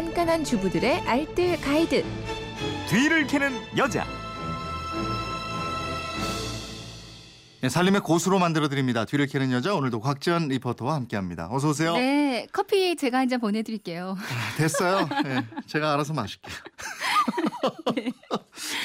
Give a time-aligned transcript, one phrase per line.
[0.00, 2.04] 깐깐한 주부들의 알뜰 가이드.
[2.86, 4.04] 뒤를 캐는 여자.
[7.62, 9.06] 네, 살림의 고수로 만들어 드립니다.
[9.06, 11.48] 뒤를 캐는 여자 오늘도 곽지연 리포터와 함께합니다.
[11.50, 11.94] 어서 오세요.
[11.96, 14.18] 네, 커피 제가 한 잔 보내드릴게요.
[14.18, 15.08] 아, 됐어요.
[15.24, 16.54] 네, 제가 알아서 마실게요.
[17.94, 18.12] 네.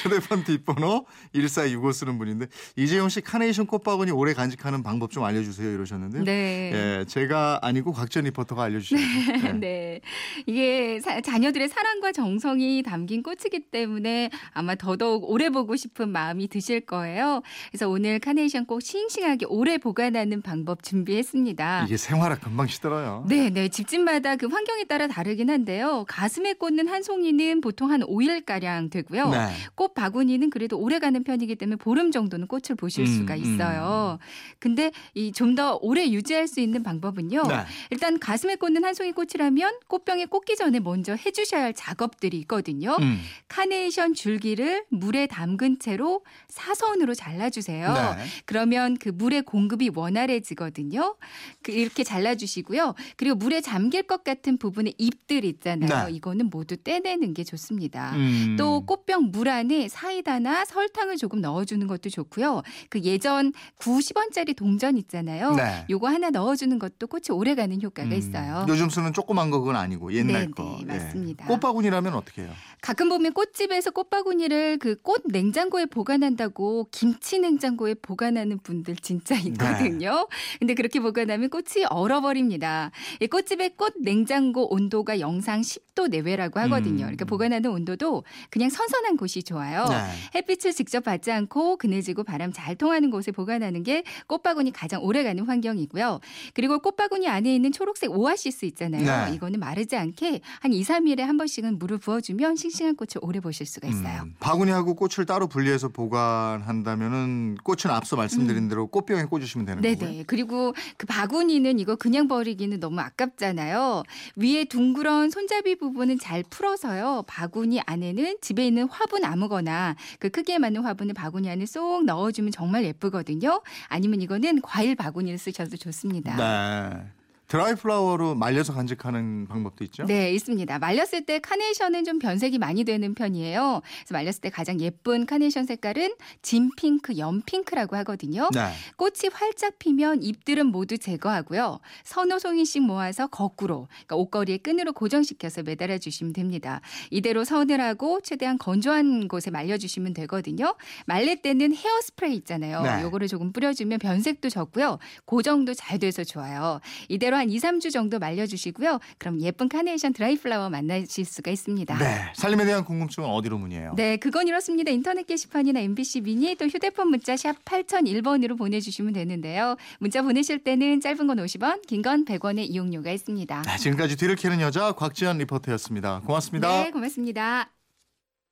[0.02, 2.46] 휴대폰 뒷번호 1465 쓰는 분인데
[2.76, 6.70] 이재용 씨 카네이션 꽃바구니 오래 간직하는 방법 좀 알려주세요 이러셨는데 네.
[6.72, 9.52] 예, 제가 아니고 곽지연 리포터가 알려주셨네요.
[9.54, 9.60] 네.
[9.60, 10.00] 네.
[10.46, 16.80] 이게 사, 자녀들의 사랑과 정성이 담긴 꽃이기 때문에 아마 더더욱 오래 보고 싶은 마음이 드실
[16.80, 17.42] 거예요.
[17.70, 21.84] 그래서 오늘 카네이션 꼭 싱싱하게 오래 보관하는 방법 준비했습니다.
[21.86, 23.24] 이게 생활화 금방 시들어요.
[23.28, 23.68] 네, 네.
[23.68, 26.04] 집집마다 그 환경에 따라 다르긴 한데요.
[26.08, 29.28] 가슴에 꽂는 한 송이는 보통 한 5일 가량 되고요.
[29.30, 29.48] 네.
[29.74, 34.18] 꽃 바구니는 그래도 오래 가는 편이기 때문에 보름 정도는 꽃을 보실 음, 수가 있어요.
[34.58, 37.42] 근데 이 좀 더 오래 유지할 수 있는 방법은요.
[37.46, 37.54] 네.
[37.90, 42.96] 일단 가슴에 꽂는 한 송이 꽃이라면 꽃병에 꽂기 전에 먼저 해주셔야 할 작업들이 있거든요.
[43.00, 43.20] 음.
[43.48, 47.92] 카네이션 줄기를 물에 담근 채로 사선으로 잘라주세요.
[47.92, 48.24] 네.
[48.46, 51.16] 그러면 그 물의 공급이 원활해지거든요.
[51.62, 52.94] 그 이렇게 잘라주시고요.
[53.16, 56.06] 그리고 물에 잠길 것 같은 부분의 잎들 있잖아요.
[56.06, 56.12] 네.
[56.12, 58.14] 이거는 모두 떼내는 게 좋습니다.
[58.16, 58.54] 음.
[58.62, 62.62] 또 꽃병 물 안에 사이다나 설탕을 조금 넣어주는 것도 좋고요.
[62.88, 65.54] 그 예전 90원짜리 동전 있잖아요.
[65.56, 65.84] 네.
[65.90, 68.12] 요거 하나 넣어주는 것도 꽃이 오래가는 효과가 음.
[68.14, 68.64] 있어요.
[68.68, 70.78] 요즘 쓰는 조그만 거 그건 아니고 옛날 네, 거.
[70.86, 71.46] 네, 맞습니다.
[71.46, 72.50] 꽃바구니라면 어떻게 해요?
[72.80, 79.48] 가끔 보면 꽃집에서 꽃바구니를 그 꽃 냉장고에 보관한다고 김치 냉장고에 보관하는 분들 진짜 네.
[79.48, 80.28] 있거든요.
[80.60, 82.92] 근데 그렇게 보관하면 꽃이 얼어버립니다.
[83.20, 87.04] 이 꽃집의 꽃 냉장고 온도가 영상 10도 내외라고 하거든요.
[87.04, 87.06] 음.
[87.06, 89.84] 그러니까 보관하는 온도도 그냥 선선한 곳이 좋아요.
[89.88, 89.96] 네.
[90.34, 96.20] 햇빛을 직접 받지 않고 그늘지고 바람 잘 통하는 곳에 보관하는 게 꽃바구니 가장 오래가는 환경이고요.
[96.54, 99.28] 그리고 꽃바구니 안에 있는 초록색 오아시스 있잖아요.
[99.28, 99.34] 네.
[99.34, 103.88] 이거는 마르지 않게 한 2, 3일에 한 번씩은 물을 부어주면 싱싱한 꽃을 오래 보실 수가
[103.88, 104.22] 있어요.
[104.22, 109.92] 음, 바구니하고 꽃을 따로 분리해서 보관한다면은 꽃은 앞서 말씀드린 대로 꽃병에 꽂으시면 되는 거고요.
[109.92, 109.98] 음.
[109.98, 110.24] 네네.
[110.26, 114.02] 그리고 그 바구니는 이거 그냥 버리기는 너무 아깝잖아요.
[114.36, 117.24] 위에 둥그런 손잡이 부분은 잘 풀어서요.
[117.26, 122.84] 바구니 안에는 집에 있는 화분 아무거나 그 크기에 맞는 화분을 바구니 안에 쏙 넣어주면 정말
[122.84, 123.62] 예쁘거든요.
[123.88, 126.36] 아니면 이거는 과일 바구니를 쓰셔도 좋습니다.
[126.36, 127.21] 네.
[127.52, 130.06] 드라이 플라워로 말려서 간직하는 방법도 있죠?
[130.06, 130.78] 네, 있습니다.
[130.78, 133.82] 말렸을 때 카네이션은 좀 변색이 많이 되는 편이에요.
[133.84, 138.48] 그래서 말렸을 때 가장 예쁜 카네이션 색깔은 진핑크, 연핑크라고 하거든요.
[138.54, 138.72] 네.
[138.96, 141.80] 꽃이 활짝 피면 잎들은 모두 제거하고요.
[142.04, 146.80] 서너 송이씩 모아서 거꾸로 그러니까 옷걸이에 끈으로 고정시켜서 매달아 주시면 됩니다.
[147.10, 150.74] 이대로 서늘하고 최대한 건조한 곳에 말려 주시면 되거든요.
[151.04, 152.80] 말릴 때는 헤어스프레이 있잖아요.
[152.80, 153.02] 네.
[153.02, 154.98] 요거를 조금 뿌려주면 변색도 적고요.
[155.26, 156.80] 고정도 잘 돼서 좋아요.
[157.10, 159.00] 이대로 한 2, 3주 정도 말려주시고요.
[159.18, 161.98] 그럼 예쁜 카네이션 드라이 플라워 만나실 수가 있습니다.
[161.98, 162.32] 네.
[162.34, 163.94] 살림에 대한 궁금증은 어디로 문의해요?
[163.96, 164.92] 네, 그건 이렇습니다.
[164.92, 169.76] 인터넷 게시판이나 MBC 미니 또 휴대폰 문자 샵 8001번으로 보내주시면 되는데요.
[169.98, 173.62] 문자 보내실 때는 짧은 건 50원, 긴 건 100원의 이용료가 있습니다.
[173.62, 176.20] 네, 지금까지 뒤를 캐는 여자 곽지연 리포터였습니다.
[176.24, 176.82] 고맙습니다.
[176.84, 177.81] 네, 고맙습니다.